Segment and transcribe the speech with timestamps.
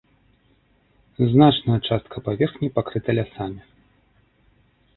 [1.33, 3.61] Значная частка паверхні пакрыта лясамі.